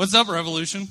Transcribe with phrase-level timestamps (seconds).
[0.00, 0.88] What's up, Revolution?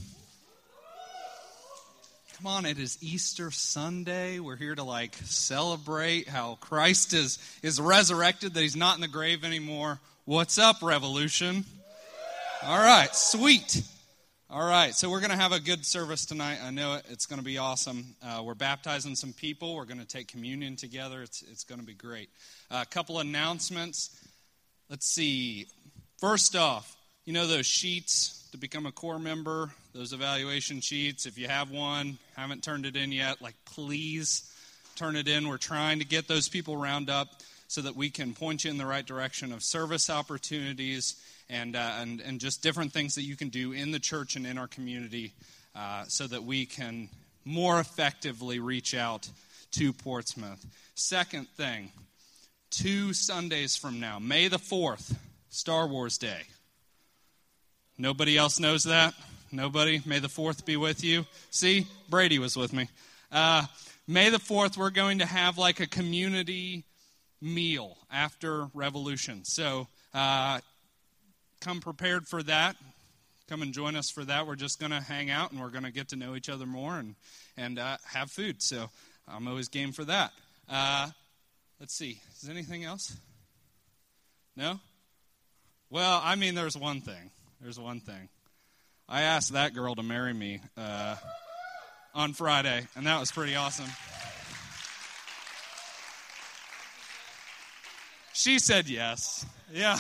[2.38, 4.38] Come on, it is Easter Sunday.
[4.38, 9.08] We're here to like celebrate how Christ is is resurrected, that he's not in the
[9.08, 10.00] grave anymore.
[10.26, 11.66] What's up, Revolution?
[12.62, 13.82] All right, sweet.
[14.48, 16.60] All right, so we're going to have a good service tonight.
[16.64, 17.05] I know it.
[17.10, 18.16] It's going to be awesome.
[18.23, 19.73] Uh, we're baptizing some people.
[19.73, 21.23] We're going to take communion together.
[21.23, 22.30] It's, it's going to be great.
[22.70, 24.16] Uh, a couple announcements.
[24.88, 25.66] Let's see.
[26.20, 26.96] First off,
[27.26, 31.25] you know those sheets to become a core member, those evaluation sheets.
[31.25, 34.51] If you have one, haven't turned it in yet, like please
[34.95, 35.47] turn it in.
[35.47, 37.27] We're trying to get those people round up
[37.67, 41.15] so that we can point you in the right direction of service opportunities
[41.49, 44.45] and, uh, and, and just different things that you can do in the church and
[44.45, 45.33] in our community
[45.75, 47.09] uh, so that we can
[47.45, 49.29] more effectively reach out
[49.71, 50.66] to Portsmouth.
[50.95, 51.91] Second thing,
[52.71, 55.16] two Sundays from now, May the 4th,
[55.49, 56.41] Star Wars Day.
[58.02, 59.13] Nobody else knows that?
[59.52, 60.02] Nobody?
[60.05, 61.26] May the 4th be with you.
[61.52, 62.88] See, Brady was with me.
[63.30, 63.66] Uh,
[64.08, 66.86] May the 4th, we're going to have like a community
[67.41, 69.44] meal after Revolution.
[69.44, 70.61] So uh,
[71.59, 72.78] come prepared for that.
[73.50, 74.47] Come and join us for that.
[74.47, 76.66] We're just going to hang out and we're going to get to know each other
[76.66, 77.16] more and,
[77.58, 78.63] and uh, have food.
[78.63, 78.89] So
[79.28, 80.31] I'm always game for that.
[80.69, 81.09] Uh,
[81.81, 82.22] let's see.
[82.34, 83.17] Is there anything else?
[84.56, 84.80] No?
[85.89, 87.31] Well, I mean, there's one thing.
[87.61, 88.29] There's one thing.
[89.07, 91.15] I asked that girl to marry me uh,
[92.16, 93.89] on Friday, and that was pretty awesome.
[98.33, 99.45] She said yes.
[99.73, 99.99] Yeah.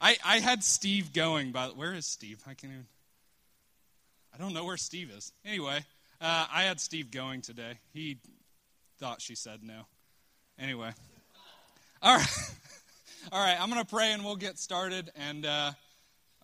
[0.00, 2.42] I, I had Steve going, but where is Steve?
[2.46, 2.86] I can't even.
[4.34, 5.32] I don't know where Steve is.
[5.44, 5.84] Anyway,
[6.20, 7.78] uh, I had Steve going today.
[7.92, 8.18] He
[8.98, 9.82] thought she said no.
[10.58, 10.90] Anyway.
[12.02, 12.26] All right.
[13.32, 15.10] All right, I'm going to pray and we'll get started.
[15.16, 15.72] And uh,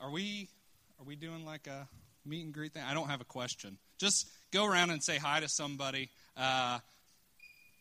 [0.01, 0.49] are we
[0.99, 1.89] are we doing like a
[2.25, 2.83] meet and greet thing?
[2.87, 3.79] I don't have a question.
[3.99, 6.79] Just go around and say hi to somebody uh,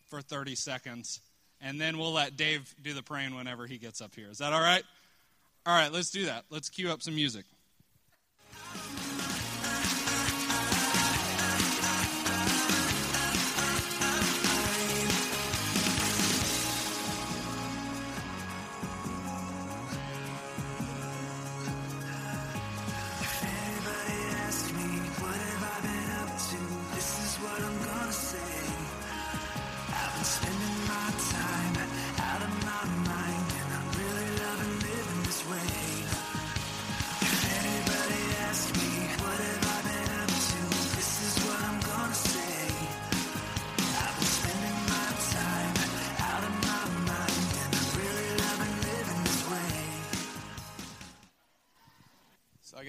[0.08, 1.20] for 30 seconds,
[1.60, 4.28] and then we'll let Dave do the praying whenever he gets up here.
[4.30, 4.82] Is that all right?
[5.66, 6.44] All right, let's do that.
[6.50, 7.44] Let's cue up some music.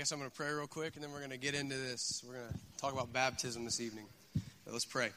[0.01, 2.23] Guess I'm going to pray real quick, and then we're going to get into this.
[2.27, 4.05] We're going to talk about baptism this evening.
[4.65, 5.09] But let's pray.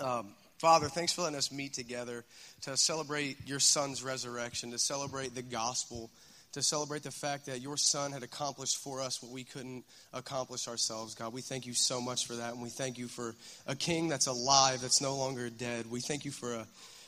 [0.00, 2.22] Um, Father, thanks for letting us meet together
[2.60, 6.10] to celebrate your son's resurrection, to celebrate the gospel,
[6.52, 9.82] to celebrate the fact that your son had accomplished for us what we couldn't
[10.12, 11.16] accomplish ourselves.
[11.16, 13.34] God, we thank you so much for that, and we thank you for
[13.66, 15.90] a king that's alive, that's no longer dead.
[15.90, 16.66] We thank you for a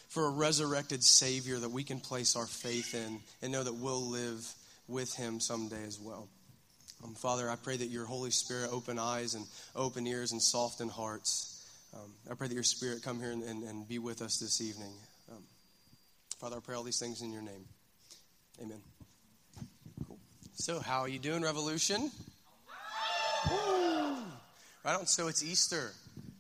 [0.09, 4.07] for a resurrected Savior that we can place our faith in and know that we'll
[4.07, 4.45] live
[4.89, 6.29] with him someday as well.
[7.05, 10.89] Um, Father, I pray that your Holy Spirit open eyes and open ears and soften
[10.89, 11.65] hearts.
[11.95, 14.61] Um, I pray that your Spirit come here and, and, and be with us this
[14.61, 14.93] evening.
[15.31, 15.43] Um,
[16.39, 17.65] Father, I pray all these things in your name.
[18.63, 18.81] Amen.
[20.07, 20.19] Cool.
[20.55, 22.11] So, how are you doing, Revolution?
[24.87, 25.07] Right on.
[25.07, 25.91] So it's Easter.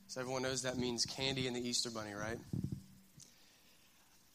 [0.06, 2.38] So everyone knows that means candy and the Easter bunny, right?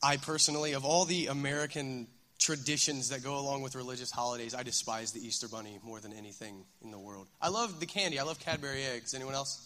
[0.04, 2.08] I personally, of all the American
[2.42, 6.66] traditions that go along with religious holidays, I despise the Easter Bunny more than anything
[6.84, 7.28] in the world.
[7.40, 8.20] I love the candy.
[8.20, 9.14] I love Cadbury eggs.
[9.14, 9.66] Anyone else?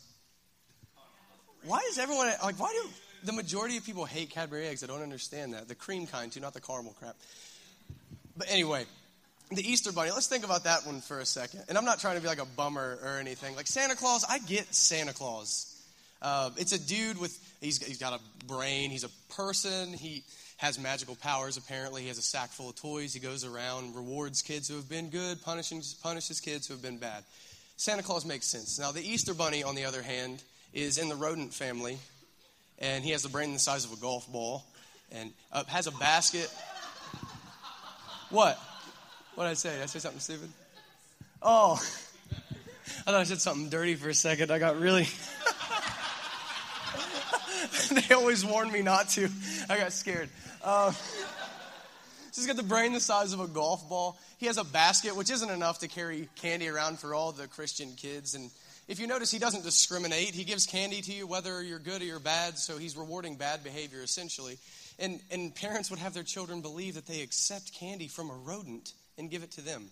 [1.63, 2.59] Why is everyone like?
[2.59, 2.89] Why do
[3.23, 4.83] the majority of people hate Cadbury eggs?
[4.83, 5.67] I don't understand that.
[5.67, 7.15] The cream kind too, not the caramel crap.
[8.37, 8.85] But anyway,
[9.51, 10.11] the Easter Bunny.
[10.11, 11.63] Let's think about that one for a second.
[11.69, 13.55] And I'm not trying to be like a bummer or anything.
[13.55, 15.71] Like Santa Claus, I get Santa Claus.
[16.21, 18.91] Uh, it's a dude with he's, he's got a brain.
[18.91, 19.93] He's a person.
[19.93, 20.23] He
[20.57, 22.03] has magical powers, apparently.
[22.03, 23.13] He has a sack full of toys.
[23.13, 26.97] He goes around, rewards kids who have been good, punishes, punishes kids who have been
[26.97, 27.23] bad.
[27.78, 28.79] Santa Claus makes sense.
[28.79, 30.41] Now, the Easter Bunny, on the other hand,
[30.73, 31.97] is in the rodent family,
[32.79, 34.66] and he has a brain the size of a golf ball,
[35.11, 36.49] and uh, has a basket.
[38.29, 38.57] What?
[39.35, 39.73] What did I say?
[39.73, 40.49] Did I say something stupid?
[41.41, 41.73] Oh,
[42.31, 44.52] I thought I said something dirty for a second.
[44.52, 45.07] I got really.
[48.07, 49.29] they always warned me not to.
[49.69, 50.29] I got scared.
[50.63, 50.93] Uh,
[52.35, 54.19] He's got the brain the size of a golf ball.
[54.37, 57.93] He has a basket, which isn't enough to carry candy around for all the Christian
[57.95, 58.35] kids.
[58.35, 58.51] And
[58.89, 60.35] if you notice, he doesn't discriminate.
[60.35, 63.63] He gives candy to you whether you're good or you're bad, so he's rewarding bad
[63.63, 64.57] behavior essentially.
[64.99, 68.91] And, and parents would have their children believe that they accept candy from a rodent
[69.17, 69.89] and give it to them.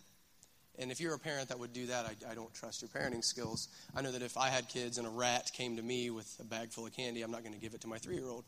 [0.79, 3.23] And if you're a parent that would do that, I, I, don't trust your parenting
[3.23, 3.67] skills.
[3.95, 6.43] I know that if I had kids and a rat came to me with a
[6.43, 8.43] bag full of candy, I'm not going to give it to my three year old.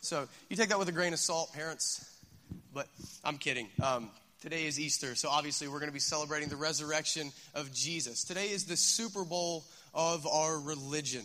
[0.00, 2.04] So you take that with a grain of salt, parents.
[2.74, 2.88] But
[3.24, 3.68] I'm kidding.
[3.82, 4.10] Um,
[4.42, 8.24] today is Easter, so obviously we're going to be celebrating the resurrection of Jesus.
[8.24, 9.64] Today is the Super Bowl
[9.94, 11.24] of our religion.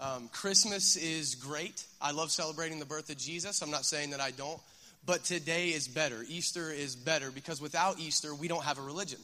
[0.00, 1.84] Um, Christmas is great.
[2.00, 3.62] I love celebrating the birth of Jesus.
[3.62, 4.60] I'm not saying that I don't.
[5.06, 6.24] But today is better.
[6.28, 9.20] Easter is better because without Easter, we don't have a religion.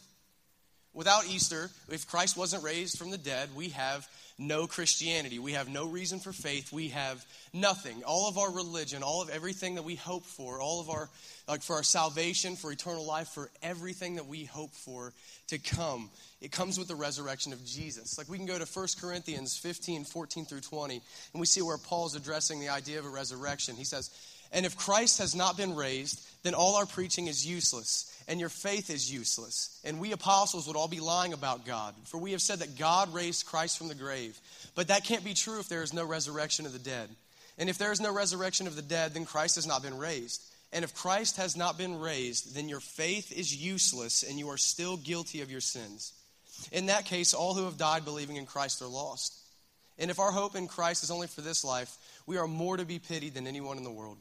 [0.93, 4.09] Without Easter, if Christ wasn't raised from the dead, we have
[4.41, 5.39] no Christianity.
[5.39, 6.73] We have no reason for faith.
[6.73, 8.03] We have nothing.
[8.05, 11.09] All of our religion, all of everything that we hope for, all of our,
[11.47, 15.13] like for our salvation, for eternal life, for everything that we hope for
[15.49, 16.11] to come,
[16.41, 18.17] it comes with the resurrection of Jesus.
[18.17, 20.95] Like we can go to 1 Corinthians 15, 14 through 20,
[21.35, 23.77] and we see where Paul's addressing the idea of a resurrection.
[23.77, 24.11] He says,
[24.53, 28.49] And if Christ has not been raised, then all our preaching is useless and your
[28.49, 29.81] faith is useless.
[29.85, 33.13] And we apostles would all be lying about God, for we have said that God
[33.13, 34.39] raised Christ from the grave.
[34.75, 37.09] But that can't be true if there is no resurrection of the dead.
[37.59, 40.43] And if there is no resurrection of the dead, then Christ has not been raised.
[40.73, 44.57] And if Christ has not been raised, then your faith is useless and you are
[44.57, 46.13] still guilty of your sins.
[46.71, 49.37] In that case, all who have died believing in Christ are lost.
[49.99, 51.97] And if our hope in Christ is only for this life,
[52.27, 54.19] we are more to be pitied than anyone in the world.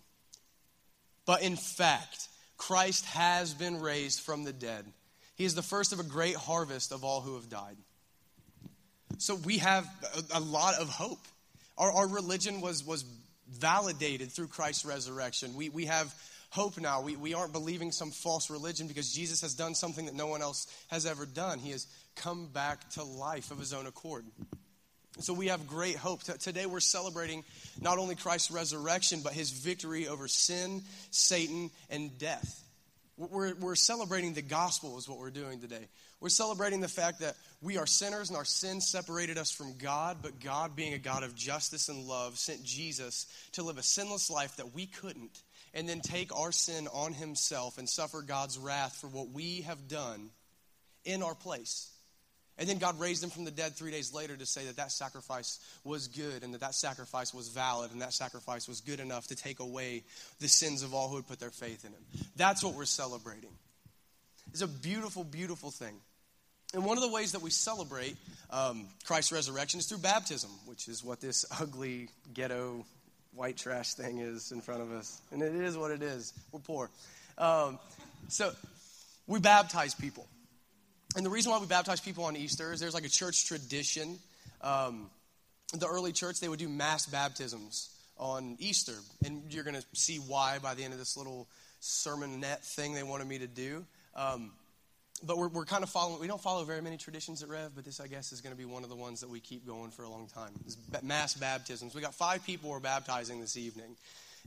[1.29, 2.27] But in fact,
[2.57, 4.83] Christ has been raised from the dead.
[5.35, 7.77] He is the first of a great harvest of all who have died.
[9.19, 9.87] So we have
[10.33, 11.19] a, lot of hope.
[11.77, 13.05] Our, our, religion was, was
[13.47, 15.53] validated through Christ's resurrection.
[15.55, 16.11] We, we have
[16.49, 17.03] hope now.
[17.03, 20.41] We, we aren't believing some false religion because Jesus has done something that no one
[20.41, 21.59] else has ever done.
[21.59, 21.85] He has
[22.15, 24.25] come back to life of his own accord.
[25.17, 26.23] So we have great hope.
[26.23, 27.43] Today we're celebrating
[27.81, 32.63] not only Christ's resurrection, but his victory over sin, Satan, and death.
[33.17, 35.89] We're, we're celebrating the gospel, is what we're doing today.
[36.21, 40.19] We're celebrating the fact that we are sinners and our sin separated us from God,
[40.21, 44.29] but God, being a God of justice and love, sent Jesus to live a sinless
[44.29, 45.41] life that we couldn't,
[45.73, 49.89] and then take our sin on himself and suffer God's wrath for what we have
[49.89, 50.29] done
[51.03, 51.91] in our place.
[52.59, 54.91] And then God raised him from the dead three days later to say that that
[54.91, 59.27] sacrifice was good and that that sacrifice was valid and that sacrifice was good enough
[59.27, 60.03] to take away
[60.41, 62.27] the sins of all who would put their faith in him.
[62.35, 63.51] That's what we're celebrating.
[64.51, 65.95] It's a beautiful, beautiful thing.
[66.73, 68.17] And one of the ways that we celebrate
[68.49, 72.85] um, Christ's resurrection is through baptism, which is what this ugly ghetto
[73.33, 75.21] white trash thing is in front of us.
[75.31, 76.33] And it is what it is.
[76.51, 76.89] We're poor.
[77.37, 77.79] Um,
[78.27, 78.51] so
[79.27, 80.27] we baptize people.
[81.15, 84.19] And the reason why we baptize people on Easter is there's like a church tradition.
[84.61, 85.09] Um,
[85.73, 88.93] the early church, they would do mass baptisms on Easter.
[89.25, 91.47] And you're going to see why by the end of this little
[91.81, 93.85] sermonette thing they wanted me to do.
[94.15, 94.51] Um,
[95.23, 97.85] but we're, we're kind of following, we don't follow very many traditions at Rev, but
[97.85, 99.91] this, I guess, is going to be one of the ones that we keep going
[99.91, 100.51] for a long time.
[100.65, 101.93] Is mass baptisms.
[101.93, 103.95] We got five people we're baptizing this evening.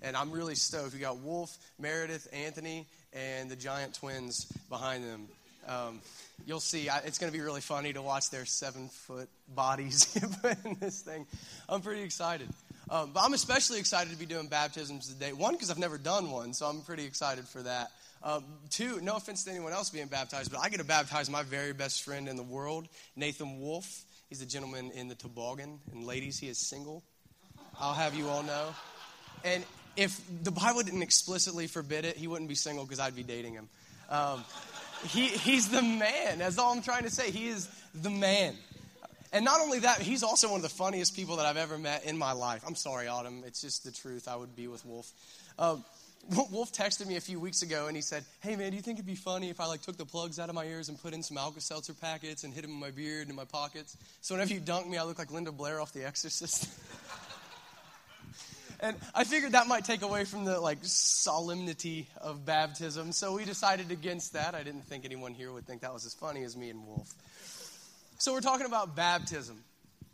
[0.01, 0.95] And I'm really stoked.
[0.95, 5.29] We got Wolf, Meredith, Anthony, and the giant twins behind them.
[5.67, 6.01] Um,
[6.47, 10.17] you'll see, I, it's going to be really funny to watch their seven foot bodies
[10.65, 11.27] in this thing.
[11.69, 12.49] I'm pretty excited.
[12.91, 15.33] Um, but I'm especially excited to be doing baptisms today.
[15.33, 17.91] One, because I've never done one, so I'm pretty excited for that.
[18.23, 21.43] Um, two, no offense to anyone else being baptized, but I get to baptize my
[21.43, 24.05] very best friend in the world, Nathan Wolf.
[24.29, 25.81] He's the gentleman in the toboggan.
[25.93, 27.03] And ladies, he is single.
[27.81, 28.75] I'll have you all know.
[29.45, 29.65] And
[29.97, 33.55] if the Bible didn't explicitly forbid it, he wouldn't be single because I'd be dating
[33.55, 33.69] him.
[34.09, 34.45] Um,
[35.09, 36.39] he, he's the man.
[36.39, 37.31] That's all I'm trying to say.
[37.31, 38.55] He is the man.
[39.33, 42.05] And not only that, he's also one of the funniest people that I've ever met
[42.05, 42.63] in my life.
[42.67, 43.43] I'm sorry, Autumn.
[43.47, 44.29] It's just the truth.
[44.29, 45.11] I would be with Wolf.
[45.59, 45.85] Um,
[46.31, 48.99] Wolf texted me a few weeks ago and he said, Hey man, do you think
[48.99, 51.15] it'd be funny if I like took the plugs out of my ears and put
[51.15, 53.97] in some Alka Seltzer packets and hid them in my beard and in my pockets?
[54.21, 56.69] So whenever you dunk me, I look like Linda Blair off The Exorcist.
[58.83, 63.13] And I figured that might take away from the like solemnity of baptism.
[63.13, 64.57] So we decided against that.
[64.57, 67.09] I didn't think anyone here would think that was as funny as me and Wolf.
[68.19, 69.63] So we're talking about baptism.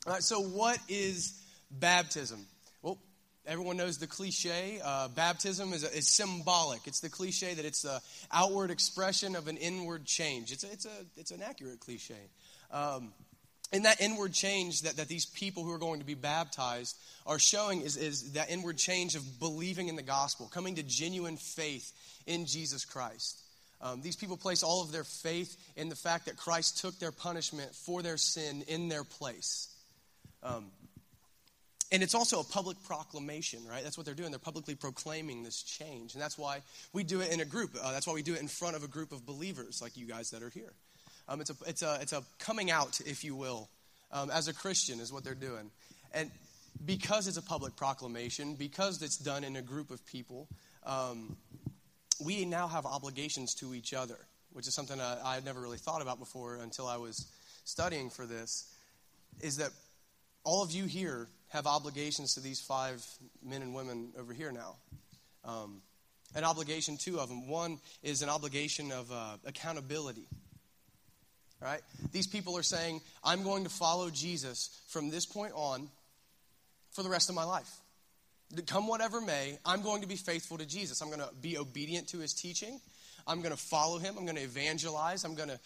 [0.06, 1.32] All right, so what is
[1.70, 2.44] baptism?
[2.82, 2.98] Well,
[3.46, 4.80] everyone knows the cliche.
[4.84, 6.86] Uh, baptism is, is symbolic.
[6.86, 10.52] It's the cliche that it's the outward expression of an inward change.
[10.52, 12.28] It's a, it's a, it's an accurate cliche.
[12.70, 13.14] Um,
[13.72, 16.96] and that inward change that, that these people who are going to be baptized
[17.26, 21.36] are showing is, is that inward change of believing in the gospel, coming to genuine
[21.36, 21.92] faith
[22.26, 23.40] in Jesus Christ.
[23.80, 27.12] Um, these people place all of their faith in the fact that Christ took their
[27.12, 29.68] punishment for their sin in their place.
[30.42, 30.66] Um,
[31.92, 33.82] and it's also a public proclamation, right?
[33.82, 34.30] That's what they're doing.
[34.30, 36.14] They're publicly proclaiming this change.
[36.14, 36.60] And that's why
[36.92, 37.76] we do it in a group.
[37.80, 40.06] Uh, that's why we do it in front of a group of believers like you
[40.06, 40.72] guys that are here.
[41.28, 43.68] Um, it's, a, it's, a, it's a coming out, if you will,
[44.12, 45.70] um, as a Christian, is what they're doing.
[46.14, 46.30] And
[46.84, 50.48] because it's a public proclamation, because it's done in a group of people,
[50.84, 51.36] um,
[52.24, 54.16] we now have obligations to each other,
[54.52, 57.26] which is something I, had never really thought about before until I was
[57.64, 58.72] studying for this.
[59.40, 59.70] Is that
[60.44, 63.04] all of you here have obligations to these five
[63.44, 64.76] men and women over here now.
[65.44, 65.82] Um,
[66.34, 67.48] an obligation, two of them.
[67.48, 70.26] One is an obligation of uh, accountability.
[71.60, 71.80] Right?
[72.12, 75.88] These people are saying, I'm going to follow Jesus from this point on
[76.92, 77.70] for the rest of my life.
[78.66, 81.02] Come whatever may, I'm going to be faithful to Jesus.
[81.02, 82.80] I'm going to be obedient to his teaching.
[83.26, 84.14] I'm going to follow him.
[84.16, 85.24] I'm going to evangelize.
[85.24, 85.58] I'm going to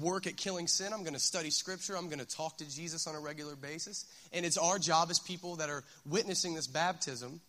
[0.00, 0.92] work at killing sin.
[0.92, 1.96] I'm going to study scripture.
[1.96, 4.06] I'm going to talk to Jesus on a regular basis.
[4.32, 7.40] And it's our job as people that are witnessing this baptism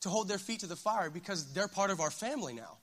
[0.00, 2.78] to hold their feet to the fire because they're part of our family now.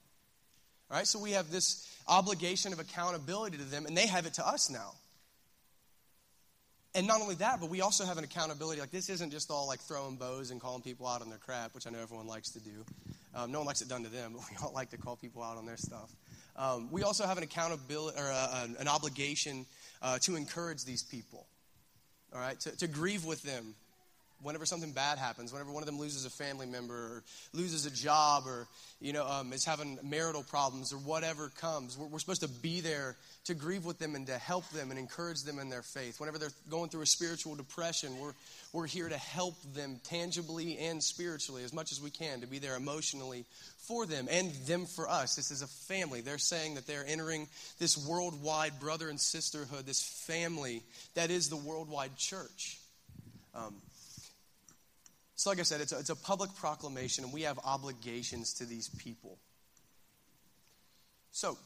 [0.89, 1.07] Right?
[1.07, 4.69] So we have this obligation of accountability to them, and they have it to us
[4.69, 4.93] now.
[6.95, 8.81] And not only that, but we also have an accountability.
[8.81, 11.75] Like, this isn't just all like throwing bows and calling people out on their crap,
[11.75, 12.83] which I know everyone likes to do.
[13.35, 15.43] Um, no one likes it done to them, but we all like to call people
[15.43, 16.11] out on their stuff.
[16.55, 19.65] Um, we also have an accountability or uh, an obligation
[20.01, 21.45] uh, to encourage these people,
[22.33, 23.75] all right, to, to grieve with them
[24.41, 27.91] whenever something bad happens, whenever one of them loses a family member or loses a
[27.91, 28.67] job or
[28.99, 32.81] you know um, is having marital problems or whatever comes, we're, we're, supposed to be
[32.81, 33.15] there
[33.45, 36.19] to grieve with them and to help them and encourage them in their faith.
[36.19, 38.33] Whenever they're going through a spiritual depression, we're
[38.73, 42.59] we're here to help them tangibly and spiritually as much as we can to be
[42.59, 43.45] there emotionally
[43.87, 45.35] for them and them for us.
[45.35, 46.21] This is a family.
[46.21, 47.47] They're saying that they're entering
[47.79, 50.83] this worldwide brother and sisterhood, this family
[51.15, 52.77] that is the worldwide church.
[53.55, 53.75] Um,
[55.39, 58.65] so, like I said, it's a, it's a public proclamation, and we have obligations to
[58.65, 59.37] these people.
[61.31, 61.57] So,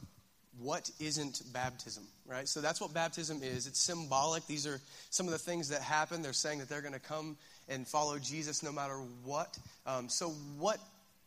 [0.60, 2.48] what isn't baptism, right?
[2.48, 3.66] So that's what baptism is.
[3.66, 4.46] It's symbolic.
[4.46, 6.22] These are some of the things that happen.
[6.22, 7.36] They're saying that they're going to come
[7.68, 9.58] and follow Jesus no matter what.
[9.88, 10.78] Um, so, what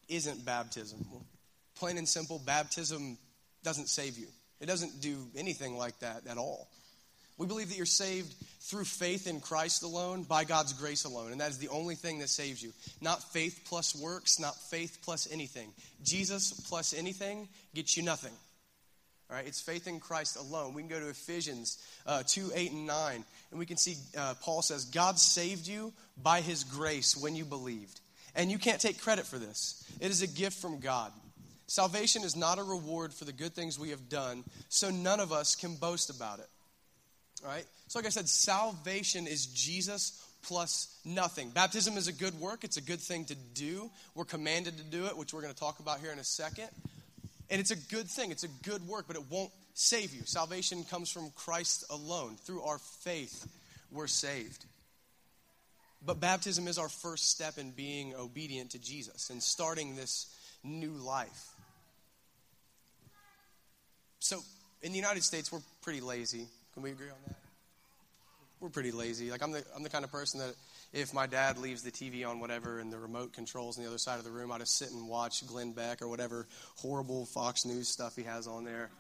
[0.09, 1.05] isn't baptism?
[1.11, 1.27] Well,
[1.75, 3.19] plain and simple, baptism
[3.65, 4.29] doesn't save you,
[4.61, 6.69] it doesn't do anything like that at all.
[7.39, 11.33] We believe that you're saved through faith in Christ alone, by God's grace alone.
[11.33, 12.73] And that is the only thing that saves you.
[13.01, 15.71] Not faith plus works, not faith plus anything.
[16.03, 18.33] Jesus plus anything gets you nothing.
[19.29, 20.73] All right, it's faith in Christ alone.
[20.73, 24.35] We can go to Ephesians uh, 2 8 and 9, and we can see uh,
[24.41, 28.01] Paul says, God saved you by his grace when you believed.
[28.37, 31.13] And you can't take credit for this, it is a gift from God.
[31.69, 35.33] Salvation is not a reward for the good things we have done, so none of
[35.33, 36.49] us can boast about it.
[37.89, 41.51] So, like I said, salvation is Jesus plus nothing.
[41.51, 43.91] Baptism is a good work, it's a good thing to do.
[44.15, 46.69] We're commanded to do it, which we're going to talk about here in a second.
[47.51, 50.23] And it's a good thing, it's a good work, but it won't save you.
[50.25, 52.37] Salvation comes from Christ alone.
[52.45, 53.47] Through our faith,
[53.91, 54.65] we're saved.
[56.05, 60.93] But baptism is our first step in being obedient to Jesus and starting this new
[60.93, 61.51] life.
[64.19, 64.41] So,
[64.83, 66.47] in the United States, we're pretty lazy.
[66.77, 67.37] Can we agree on that?
[68.61, 69.31] We're pretty lazy.
[69.31, 70.55] Like, I'm the, I'm the kind of person that
[70.93, 73.97] if my dad leaves the TV on whatever and the remote controls on the other
[73.97, 77.65] side of the room, I just sit and watch Glenn Beck or whatever horrible Fox
[77.65, 78.91] News stuff he has on there.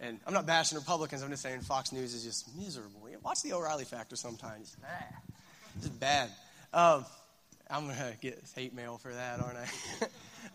[0.00, 1.22] And I'm not bashing Republicans.
[1.22, 3.06] I'm just saying Fox News is just miserable.
[3.22, 4.74] Watch the O'Reilly Factor sometimes.
[5.76, 6.30] It's bad.
[6.72, 7.04] Um,
[7.70, 9.68] I'm going to get hate mail for that, aren't I?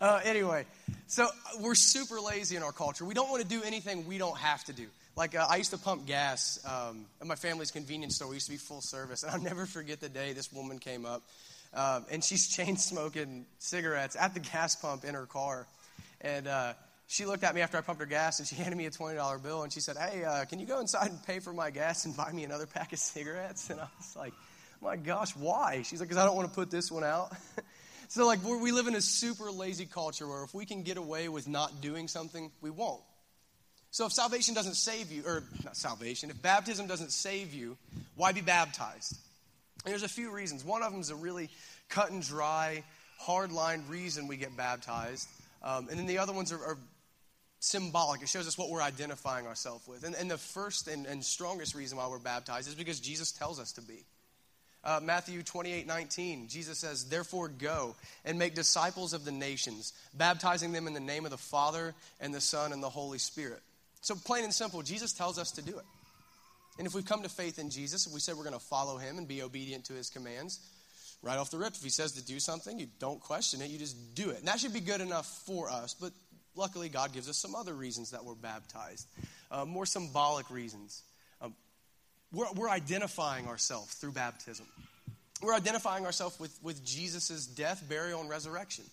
[0.00, 0.66] uh, anyway,
[1.06, 1.28] so
[1.60, 3.04] we're super lazy in our culture.
[3.04, 4.88] We don't want to do anything we don't have to do.
[5.16, 8.28] Like, uh, I used to pump gas um, at my family's convenience store.
[8.28, 9.22] We used to be full service.
[9.22, 11.22] And I'll never forget the day this woman came up.
[11.72, 15.66] Um, and she's chain smoking cigarettes at the gas pump in her car.
[16.20, 16.72] And uh,
[17.06, 19.42] she looked at me after I pumped her gas and she handed me a $20
[19.42, 22.06] bill and she said, Hey, uh, can you go inside and pay for my gas
[22.06, 23.70] and buy me another pack of cigarettes?
[23.70, 24.32] And I was like,
[24.82, 25.82] My gosh, why?
[25.82, 27.32] She's like, Because I don't want to put this one out.
[28.08, 31.28] so, like, we live in a super lazy culture where if we can get away
[31.28, 33.02] with not doing something, we won't.
[33.94, 37.76] So if salvation doesn't save you, or not salvation, if baptism doesn't save you,
[38.16, 39.16] why be baptized?
[39.84, 40.64] And there's a few reasons.
[40.64, 41.48] One of them is a really
[41.90, 42.82] cut and dry,
[43.20, 45.28] hard line reason we get baptized.
[45.62, 46.78] Um, and then the other ones are, are,
[47.60, 48.20] symbolic.
[48.20, 50.02] It shows us what we're identifying ourselves with.
[50.02, 53.60] And, and the first and, and strongest reason why we're baptized is because Jesus tells
[53.60, 54.04] us to be.
[54.82, 60.72] Uh, Matthew 28 19, Jesus says, Therefore go and make disciples of the nations, baptizing
[60.72, 63.62] them in the name of the Father and the Son and the Holy Spirit.
[64.04, 65.84] So, plain and simple, Jesus tells us to do it.
[66.76, 68.98] And if we've come to faith in Jesus, if we said we're going to follow
[68.98, 70.60] him and be obedient to his commands,
[71.22, 73.78] right off the rip, if he says to do something, you don't question it, you
[73.78, 74.40] just do it.
[74.40, 75.96] And that should be good enough for us.
[75.98, 76.12] But
[76.54, 79.08] luckily, God gives us some other reasons that we're baptized,
[79.50, 81.02] uh, more symbolic reasons.
[81.40, 81.54] Um,
[82.30, 84.66] we're, we're identifying ourselves through baptism.
[85.42, 88.84] We're identifying ourselves with, with Jesus' death, burial, and resurrection.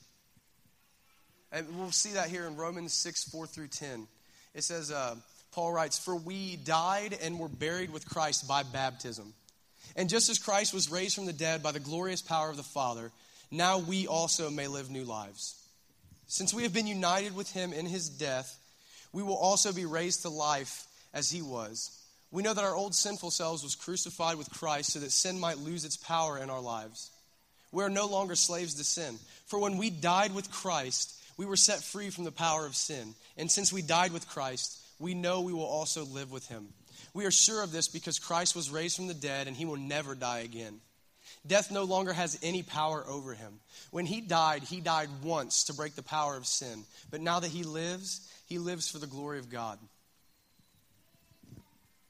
[1.51, 4.07] And we'll see that here in Romans 6 4 through 10.
[4.53, 5.15] It says, uh,
[5.51, 9.33] Paul writes, For we died and were buried with Christ by baptism.
[9.95, 12.63] And just as Christ was raised from the dead by the glorious power of the
[12.63, 13.11] Father,
[13.49, 15.55] now we also may live new lives.
[16.27, 18.57] Since we have been united with him in his death,
[19.11, 21.97] we will also be raised to life as he was.
[22.31, 25.57] We know that our old sinful selves was crucified with Christ so that sin might
[25.57, 27.11] lose its power in our lives.
[27.73, 29.17] We are no longer slaves to sin.
[29.47, 33.15] For when we died with Christ, we were set free from the power of sin.
[33.35, 36.67] And since we died with Christ, we know we will also live with him.
[37.15, 39.75] We are sure of this because Christ was raised from the dead and he will
[39.75, 40.81] never die again.
[41.47, 43.53] Death no longer has any power over him.
[43.89, 46.83] When he died, he died once to break the power of sin.
[47.09, 49.79] But now that he lives, he lives for the glory of God.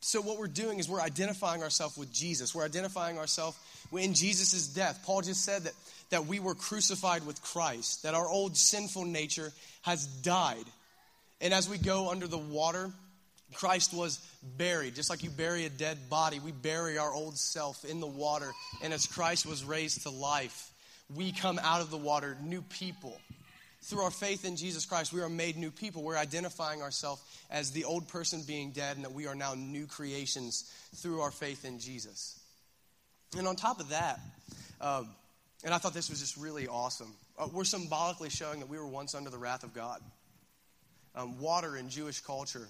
[0.01, 2.53] So, what we're doing is we're identifying ourselves with Jesus.
[2.55, 3.55] We're identifying ourselves
[3.99, 5.01] in Jesus' death.
[5.05, 5.73] Paul just said that,
[6.09, 10.65] that we were crucified with Christ, that our old sinful nature has died.
[11.41, 12.91] And as we go under the water,
[13.53, 14.19] Christ was
[14.57, 14.95] buried.
[14.95, 18.51] Just like you bury a dead body, we bury our old self in the water.
[18.81, 20.71] And as Christ was raised to life,
[21.13, 23.19] we come out of the water new people.
[23.83, 26.03] Through our faith in Jesus Christ, we are made new people.
[26.03, 29.87] We're identifying ourselves as the old person being dead and that we are now new
[29.87, 32.39] creations through our faith in Jesus.
[33.37, 34.19] And on top of that,
[34.81, 35.09] um,
[35.63, 38.87] and I thought this was just really awesome, uh, we're symbolically showing that we were
[38.87, 40.01] once under the wrath of God.
[41.15, 42.67] Um, water in Jewish culture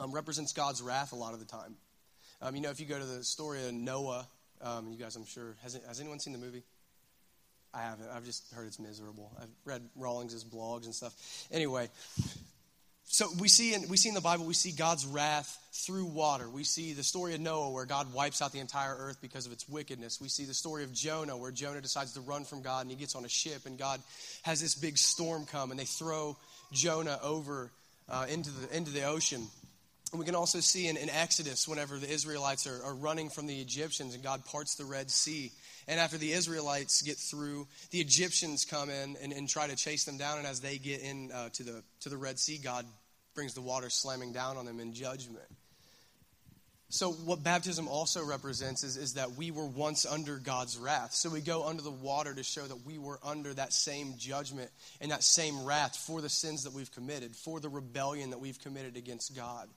[0.00, 1.74] um, represents God's wrath a lot of the time.
[2.40, 4.26] Um, you know, if you go to the story of Noah,
[4.60, 6.62] um, you guys, I'm sure, has, has anyone seen the movie?
[7.74, 8.08] I haven't.
[8.14, 9.32] I've just heard it's miserable.
[9.40, 11.14] I've read Rawlings's blogs and stuff.
[11.50, 11.88] Anyway,
[13.04, 16.48] so we see in we see in the Bible we see God's wrath through water.
[16.48, 19.52] We see the story of Noah where God wipes out the entire earth because of
[19.52, 20.20] its wickedness.
[20.20, 22.96] We see the story of Jonah where Jonah decides to run from God and he
[22.96, 24.00] gets on a ship and God
[24.42, 26.36] has this big storm come and they throw
[26.72, 27.70] Jonah over
[28.08, 29.46] uh, into the into the ocean.
[30.12, 33.46] And we can also see in, in Exodus whenever the Israelites are, are running from
[33.46, 35.50] the Egyptians and God parts the Red Sea
[35.88, 40.04] and after the Israelites get through, the Egyptians come in and, and try to chase
[40.04, 40.38] them down.
[40.38, 42.86] And as they get in uh, to, the, to the Red Sea, God
[43.34, 45.46] brings the water slamming down on them in judgment.
[46.88, 51.14] So, what baptism also represents is, is that we were once under God's wrath.
[51.14, 54.70] So, we go under the water to show that we were under that same judgment
[55.00, 58.60] and that same wrath for the sins that we've committed, for the rebellion that we've
[58.60, 59.70] committed against God.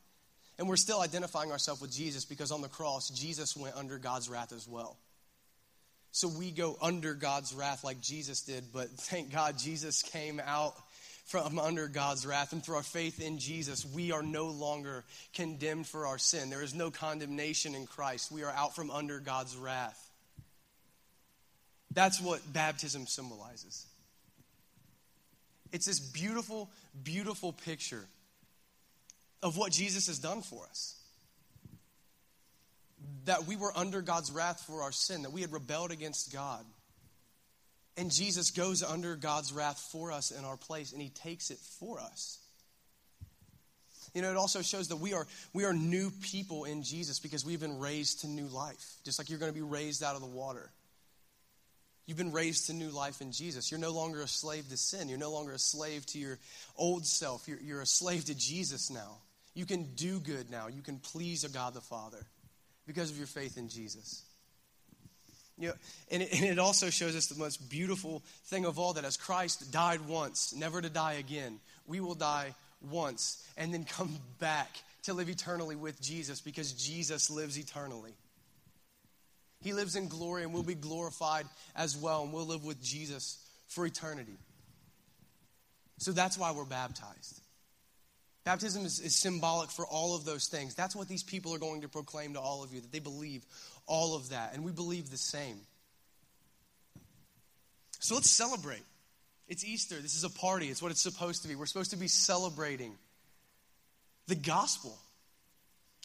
[0.59, 4.29] And we're still identifying ourselves with Jesus because on the cross, Jesus went under God's
[4.29, 4.97] wrath as well
[6.15, 8.71] so we go under God's wrath like Jesus did.
[8.71, 10.73] But thank God Jesus came out
[11.25, 12.53] from under God's wrath.
[12.53, 16.49] And through our faith in Jesus, we are no longer condemned for our sin.
[16.49, 18.31] There is no condemnation in Christ.
[18.31, 20.09] We are out from under God's wrath.
[21.91, 23.85] That's what baptism symbolizes.
[25.73, 26.69] It's this beautiful,
[27.03, 28.05] beautiful picture
[29.43, 30.95] of what Jesus has done for us
[33.25, 36.63] that we were under God's wrath for our sin, that we had rebelled against God.
[37.97, 41.57] And Jesus goes under God's wrath for us in our place, and he takes it
[41.79, 42.39] for us.
[44.13, 47.45] You know, it also shows that we are, we are new people in Jesus because
[47.45, 50.21] we've been raised to new life, just like you're going to be raised out of
[50.21, 50.71] the water.
[52.05, 53.71] You've been raised to new life in Jesus.
[53.71, 55.09] You're no longer a slave to sin.
[55.09, 56.37] You're no longer a slave to your
[56.77, 57.47] old self.
[57.47, 59.17] You're, you're a slave to Jesus now.
[59.55, 60.67] You can do good now.
[60.67, 62.25] You can please a God the Father
[62.85, 64.23] because of your faith in Jesus.
[65.57, 65.73] You know,
[66.11, 69.15] and, it, and it also shows us the most beautiful thing of all that as
[69.15, 74.69] Christ died once, never to die again, we will die once and then come back
[75.03, 78.13] to live eternally with Jesus because Jesus lives eternally.
[79.61, 81.45] He lives in glory and we'll be glorified
[81.75, 84.37] as well, and we'll live with Jesus for eternity.
[85.97, 87.41] So that's why we're baptized.
[88.45, 90.75] Baptism is, is, symbolic for all of those things.
[90.75, 93.43] That's what these people are going to proclaim to all of you, that they believe
[93.87, 94.53] all of that.
[94.53, 95.57] And we believe the same.
[97.99, 98.83] So let's celebrate.
[99.47, 99.95] It's Easter.
[99.99, 100.67] This is a party.
[100.67, 101.55] It's what it's supposed to be.
[101.55, 102.93] We're supposed to be celebrating
[104.27, 104.95] the gospel.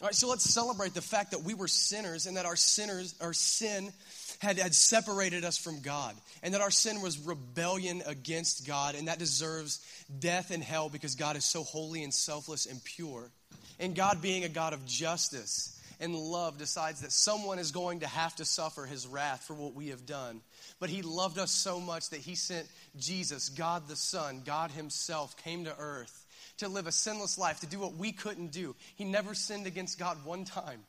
[0.01, 3.15] All right, so let's celebrate the fact that we were sinners and that our sinners,
[3.21, 3.93] our sin
[4.41, 9.07] had, had separated us from God, and that our sin was rebellion against God, and
[9.07, 9.81] that deserves
[10.19, 13.31] death and hell because God is so holy and selfless and pure.
[13.79, 18.07] And God, being a God of justice and love, decides that someone is going to
[18.07, 20.41] have to suffer his wrath for what we have done.
[20.79, 22.67] But he loved us so much that he sent
[22.99, 26.27] Jesus, God the Son, God Himself, came to earth
[26.59, 28.75] to live a sinless life, to do what we couldn't do.
[28.97, 30.81] He never sinned against God one time.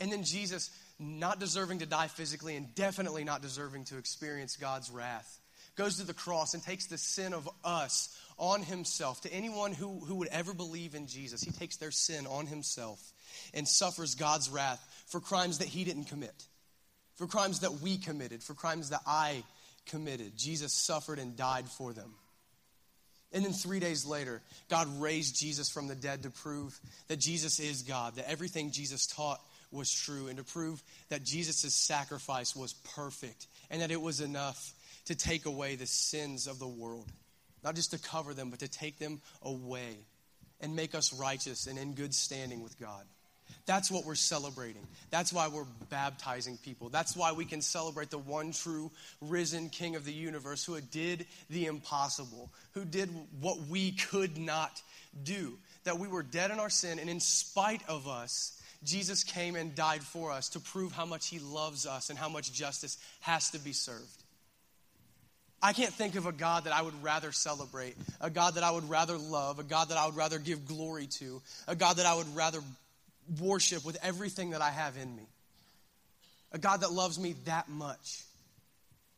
[0.00, 4.90] And then Jesus, not deserving to die physically and definitely not deserving to experience God's
[4.90, 5.40] wrath,
[5.76, 9.20] goes to the cross and takes the sin of us on himself.
[9.22, 13.00] To anyone who, who would ever believe in Jesus, he takes their sin on himself
[13.54, 16.34] and suffers God's wrath for crimes that he didn't commit,
[17.16, 19.44] for crimes that we committed, for crimes that I
[19.86, 20.32] committed.
[20.36, 22.14] Jesus suffered and died for them.
[23.32, 27.60] And then three days later, God raised Jesus from the dead to prove that Jesus
[27.60, 32.72] is God, that everything Jesus taught was true, and to prove that Jesus' sacrifice was
[32.94, 34.72] perfect and that it was enough
[35.06, 37.06] to take away the sins of the world.
[37.64, 39.96] Not just to cover them, but to take them away
[40.60, 43.04] and make us righteous and in good standing with God.
[43.66, 44.86] That's what we're celebrating.
[45.10, 46.88] That's why we're baptizing people.
[46.88, 51.26] That's why we can celebrate the one true risen King of the universe who did
[51.50, 54.80] the impossible, who did what we could not
[55.22, 55.58] do.
[55.84, 59.74] That we were dead in our sin, and in spite of us, Jesus came and
[59.74, 63.50] died for us to prove how much he loves us and how much justice has
[63.50, 64.22] to be served.
[65.60, 68.70] I can't think of a God that I would rather celebrate, a God that I
[68.70, 72.06] would rather love, a God that I would rather give glory to, a God that
[72.06, 72.60] I would rather
[73.40, 75.26] worship with everything that I have in me.
[76.52, 78.22] A God that loves me that much,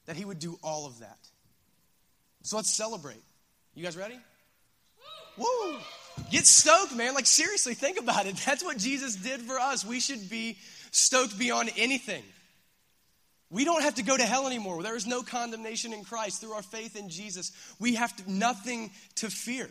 [0.06, 1.18] that He would do all of that.
[2.42, 3.22] So let's celebrate.
[3.74, 4.18] You guys ready?
[5.36, 5.76] Woo!
[6.30, 7.14] Get stoked, man.
[7.14, 8.36] Like, seriously, think about it.
[8.46, 9.84] That's what Jesus did for us.
[9.84, 10.58] We should be
[10.90, 12.22] stoked beyond anything.
[13.50, 14.82] We don't have to go to hell anymore.
[14.82, 17.50] There is no condemnation in Christ through our faith in Jesus.
[17.80, 19.68] We have to, nothing to fear.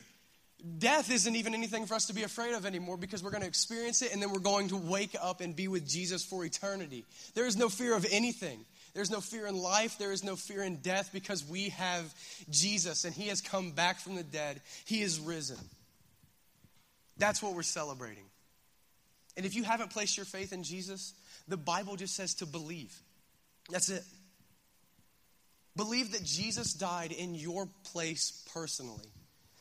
[0.78, 3.48] Death isn't even anything for us to be afraid of anymore because we're going to
[3.48, 7.06] experience it and then we're going to wake up and be with Jesus for eternity.
[7.34, 8.66] There is no fear of anything.
[8.94, 9.98] There's no fear in life.
[9.98, 12.14] There is no fear in death because we have
[12.50, 14.60] Jesus and He has come back from the dead.
[14.84, 15.58] He is risen.
[17.19, 18.25] That's what we're celebrating.
[19.38, 21.13] And if you haven't placed your faith in Jesus,
[21.47, 22.93] the Bible just says to believe.
[23.69, 24.03] That's it.
[25.75, 29.12] Believe that Jesus died in your place personally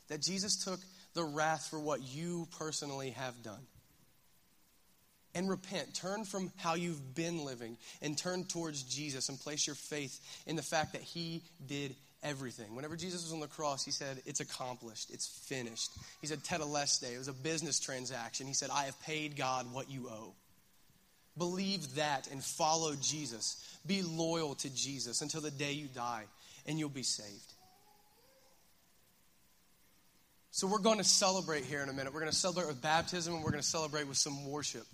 [0.08, 0.80] that Jesus took
[1.14, 3.66] the wrath for what you personally have done.
[5.34, 5.94] And repent.
[5.94, 10.56] Turn from how you've been living and turn towards Jesus and place your faith in
[10.56, 12.74] the fact that He did everything.
[12.74, 15.90] Whenever Jesus was on the cross, He said, It's accomplished, it's finished.
[16.20, 18.46] He said, Tetelestai, it was a business transaction.
[18.46, 20.34] He said, I have paid God what you owe.
[21.36, 23.78] Believe that and follow Jesus.
[23.86, 26.24] Be loyal to Jesus until the day you die,
[26.66, 27.52] and you'll be saved.
[30.50, 32.12] So we're going to celebrate here in a minute.
[32.12, 34.84] We're going to celebrate with baptism and we're going to celebrate with some worship.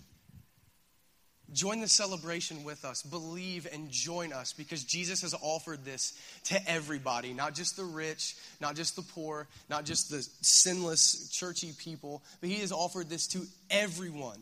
[1.53, 3.03] Join the celebration with us.
[3.03, 6.13] Believe and join us because Jesus has offered this
[6.45, 11.71] to everybody, not just the rich, not just the poor, not just the sinless, churchy
[11.77, 14.39] people, but He has offered this to everyone.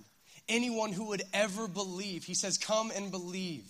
[0.47, 2.23] Anyone who would ever believe.
[2.23, 3.65] He says, Come and believe.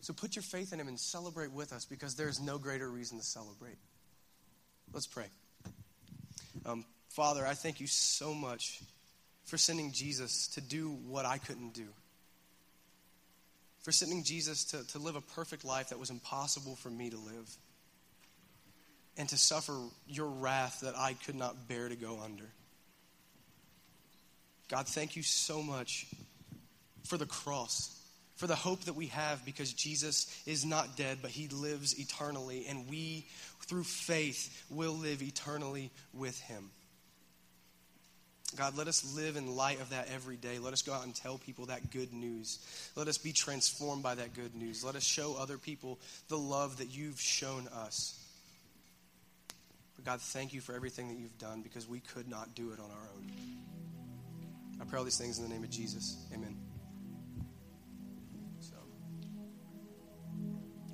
[0.00, 3.18] So put your faith in Him and celebrate with us because there's no greater reason
[3.18, 3.78] to celebrate.
[4.92, 5.26] Let's pray.
[6.64, 8.80] Um, Father, I thank you so much
[9.44, 11.86] for sending Jesus to do what I couldn't do.
[13.82, 17.18] For sending Jesus to, to live a perfect life that was impossible for me to
[17.18, 17.56] live.
[19.16, 19.78] And to suffer
[20.08, 22.50] your wrath that I could not bear to go under.
[24.68, 26.06] God, thank you so much
[27.04, 27.94] for the cross
[28.36, 32.66] for the hope that we have because Jesus is not dead, but he lives eternally,
[32.68, 33.26] and we,
[33.62, 36.70] through faith, will live eternally with him.
[38.56, 40.58] God, let us live in light of that every day.
[40.58, 42.58] Let us go out and tell people that good news.
[42.94, 44.84] Let us be transformed by that good news.
[44.84, 48.20] Let us show other people the love that you've shown us.
[49.96, 52.78] But God, thank you for everything that you've done because we could not do it
[52.78, 53.30] on our own.
[54.80, 56.16] I pray all these things in the name of Jesus.
[56.32, 56.56] Amen.
[58.60, 58.76] So,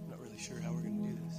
[0.02, 1.36] I'm not really sure how we're going to do this.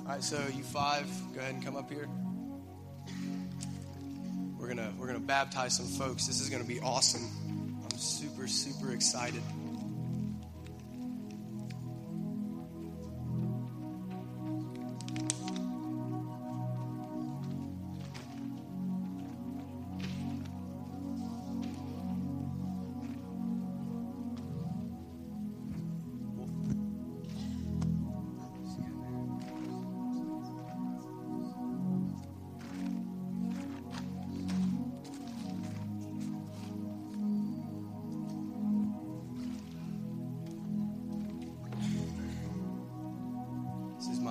[0.00, 2.08] All right, so you five, go ahead and come up here.
[4.66, 6.26] We're gonna we're gonna baptize some folks.
[6.26, 7.30] This is gonna be awesome.
[7.84, 9.40] I'm super super excited.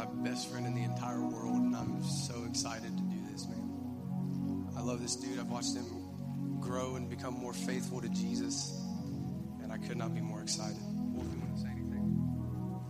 [0.06, 4.68] Best friend in the entire world, and I'm so excited to do this, man.
[4.78, 5.40] I love this dude.
[5.40, 5.86] I've watched him
[6.60, 8.82] grow and become more faithful to Jesus,
[9.62, 10.78] and I could not be more excited.
[11.14, 12.24] Wolf, you want to say anything?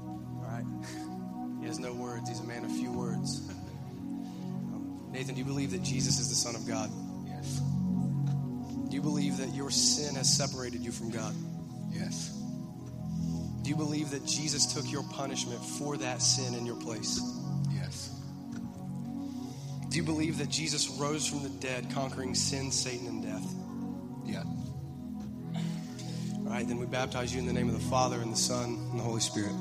[0.08, 0.66] All right.
[1.62, 2.30] He has no words.
[2.30, 3.42] He's a man of few words.
[3.50, 6.92] Um, Nathan, do you believe that Jesus is the Son of God?
[7.26, 7.60] Yes.
[8.88, 11.34] Do you believe that your sin has separated you from God?
[11.92, 12.35] Yes.
[13.66, 17.20] Do you believe that Jesus took your punishment for that sin in your place?
[17.74, 18.12] Yes.
[19.90, 23.56] Do you believe that Jesus rose from the dead, conquering sin, Satan, and death?
[24.24, 24.44] Yeah.
[26.46, 28.78] All right, then we baptize you in the name of the Father, and the Son,
[28.92, 29.56] and the Holy Spirit.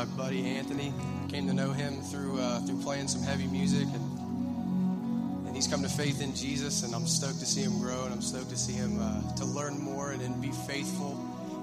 [0.00, 0.94] My buddy Anthony.
[1.28, 5.82] Came to know him through uh, through playing some heavy music, and and he's come
[5.82, 6.84] to faith in Jesus.
[6.84, 9.44] And I'm stoked to see him grow, and I'm stoked to see him uh, to
[9.44, 11.20] learn more and, and be faithful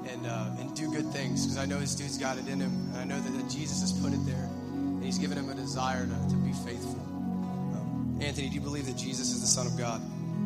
[0.08, 2.92] and uh, and do good things because I know this dude's got it in him,
[2.94, 5.56] and I know that, that Jesus has put it there, and He's given him a
[5.56, 7.02] desire to, to be faithful.
[7.02, 10.00] Um, Anthony, do you believe that Jesus is the Son of God?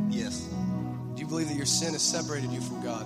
[0.10, 0.47] Yes.
[1.15, 3.06] Do you believe that your sin has separated you from God?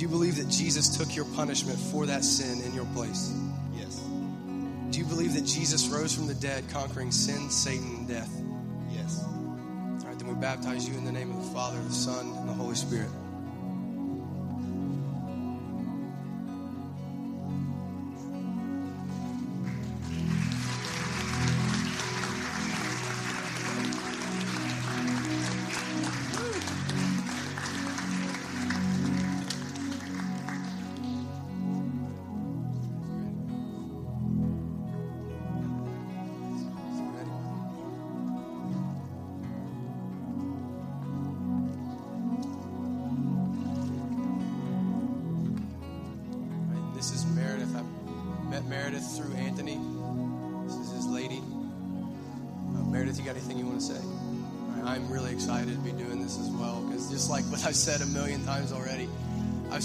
[0.00, 3.34] Do you believe that Jesus took your punishment for that sin in your place?
[3.76, 4.00] Yes.
[4.90, 8.30] Do you believe that Jesus rose from the dead, conquering sin, Satan, and death?
[8.90, 9.22] Yes.
[9.22, 12.48] All right, then we baptize you in the name of the Father, the Son, and
[12.48, 13.10] the Holy Spirit.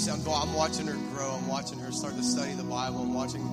[0.07, 1.31] I'm, I'm watching her grow.
[1.31, 3.01] I'm watching her start to study the Bible.
[3.01, 3.43] I'm watching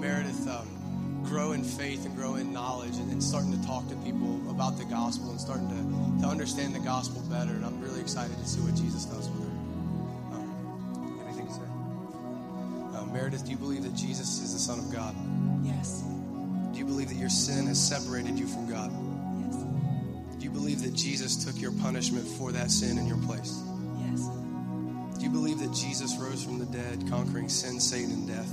[0.00, 3.96] Meredith um, grow in faith and grow in knowledge and, and starting to talk to
[3.96, 7.50] people about the gospel and starting to, to understand the gospel better.
[7.52, 9.50] And I'm really excited to see what Jesus does with her.
[10.34, 11.60] Um, anything to say?
[12.98, 15.14] Uh, Meredith, do you believe that Jesus is the Son of God?
[15.62, 16.02] Yes.
[16.72, 18.90] Do you believe that your sin has separated you from God?
[19.44, 19.56] Yes.
[20.38, 23.60] Do you believe that Jesus took your punishment for that sin in your place?
[23.98, 24.28] Yes.
[25.28, 28.50] You believe that Jesus rose from the dead, conquering sin, Satan, and death?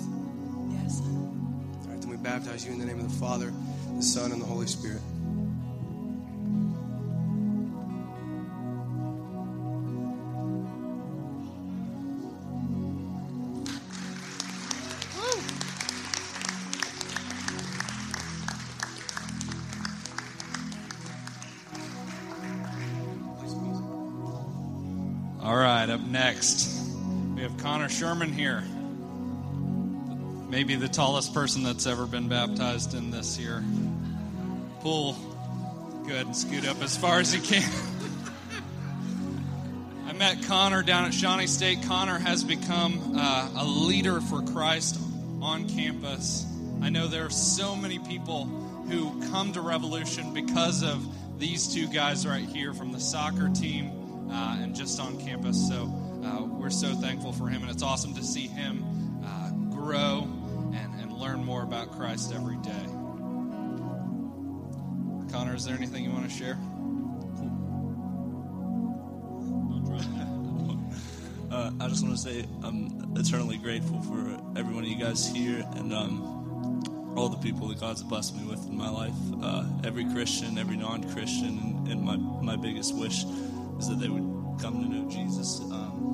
[0.72, 1.00] Yes.
[1.00, 3.54] All right, then we baptize you in the name of the Father,
[3.96, 5.00] the Son, and the Holy Spirit.
[26.46, 26.70] Next,
[27.36, 28.64] we have Connor Sherman here.
[30.48, 33.64] Maybe the tallest person that's ever been baptized in this here.
[34.82, 35.14] Pull.
[36.04, 37.68] Go ahead and scoot up as far as you can.
[40.08, 41.80] I met Connor down at Shawnee State.
[41.88, 45.00] Connor has become uh, a leader for Christ
[45.42, 46.46] on campus.
[46.84, 48.46] I know there are so many people
[48.88, 51.04] who come to Revolution because of
[51.40, 55.68] these two guys right here from the soccer team uh, and just on campus.
[55.68, 58.84] So uh, we're so thankful for him, and it's awesome to see him
[59.24, 60.28] uh, grow
[60.74, 62.86] and, and learn more about Christ every day.
[65.32, 66.58] Connor, is there anything you want to share?
[71.52, 75.26] Uh, I just want to say I'm eternally grateful for every one of you guys
[75.26, 79.14] here and um, all the people that God's blessed me with in my life.
[79.42, 83.24] Uh, every Christian, every non-Christian, and, and my my biggest wish
[83.80, 85.60] is that they would come to know Jesus.
[85.60, 86.06] Um,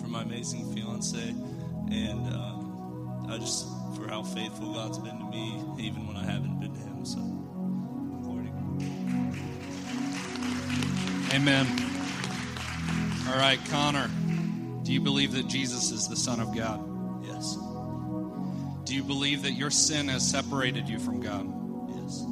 [0.00, 1.28] for my amazing fiance,
[1.90, 6.60] and um, I just for how faithful God's been to me, even when I haven't
[6.60, 7.04] been to Him.
[7.04, 7.20] So,
[8.22, 8.50] glory.
[11.32, 11.66] Amen.
[13.28, 14.10] All right, Connor,
[14.82, 16.80] do you believe that Jesus is the Son of God?
[17.24, 17.56] Yes.
[18.84, 21.46] Do you believe that your sin has separated you from God?
[21.96, 22.24] Yes.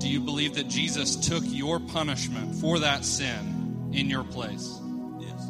[0.00, 3.57] Do you believe that Jesus took your punishment for that sin
[3.92, 4.80] in your place?
[5.18, 5.48] Yes.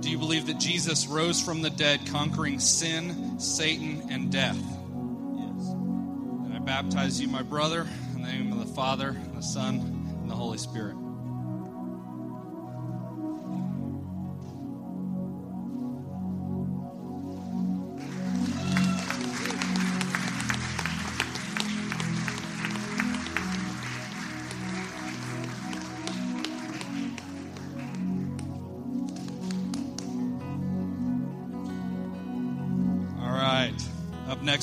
[0.00, 4.56] Do you believe that Jesus rose from the dead, conquering sin, Satan, and death?
[4.56, 5.68] Yes.
[5.70, 9.76] And I baptize you, my brother, in the name of the Father, the Son,
[10.20, 10.96] and the Holy Spirit.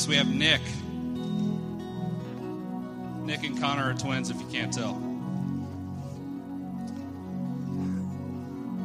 [0.10, 0.62] We have Nick.
[3.26, 4.96] Nick and Connor are twins, if you can't tell.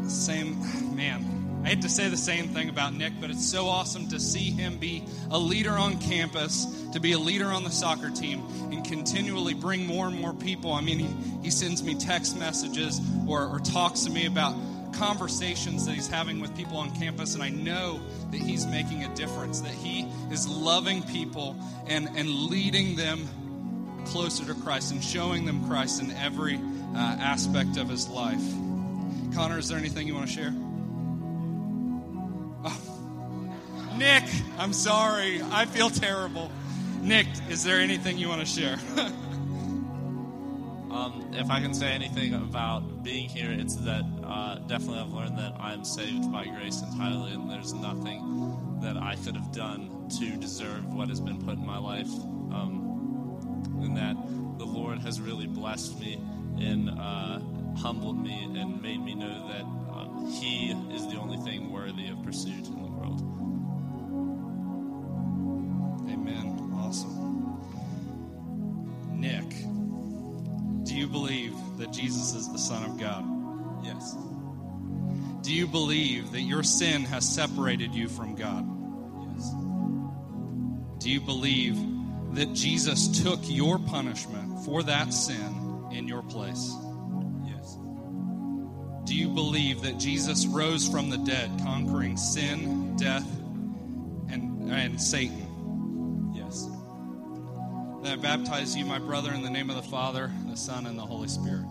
[0.07, 1.63] Same, man.
[1.65, 4.51] I hate to say the same thing about Nick, but it's so awesome to see
[4.51, 8.85] him be a leader on campus, to be a leader on the soccer team, and
[8.85, 10.75] continually bring more and more people.
[10.75, 14.55] I mean, he, he sends me text messages or, or talks to me about
[14.99, 19.15] conversations that he's having with people on campus, and I know that he's making a
[19.15, 23.29] difference, that he is loving people and, and leading them
[24.07, 28.43] closer to Christ and showing them Christ in every uh, aspect of his life.
[29.35, 30.55] Connor, is there anything you want to share?
[32.65, 33.95] Oh.
[33.99, 34.25] Nick,
[34.59, 35.41] I'm sorry.
[35.43, 36.51] I feel terrible.
[37.01, 38.79] Nick, is there anything you want to share?
[41.37, 45.55] If I can say anything about being here, it's that uh, definitely I've learned that
[45.59, 50.87] I'm saved by grace entirely, and there's nothing that I could have done to deserve
[50.95, 52.11] what has been put in my life.
[52.53, 52.95] Um,
[53.83, 54.17] and that
[54.59, 56.21] the Lord has really blessed me
[56.61, 57.41] and uh,
[57.79, 62.23] humbled me and made me know that um, He is the only thing worthy of
[62.23, 63.21] pursuit in the world.
[66.09, 66.73] Amen.
[66.77, 67.34] Awesome.
[71.05, 73.25] You believe that Jesus is the Son of God?
[73.85, 74.17] Yes.
[75.43, 78.67] Do you believe that your sin has separated you from God?
[79.35, 79.51] Yes.
[81.01, 81.77] Do you believe
[82.37, 86.75] that Jesus took your punishment for that sin in your place?
[87.45, 87.77] Yes.
[89.05, 93.31] Do you believe that Jesus rose from the dead, conquering sin, death,
[94.31, 95.44] and, and Satan?
[98.05, 100.99] Then I baptize you, my brother, in the name of the Father, the Son, and
[100.99, 101.65] the Holy Spirit.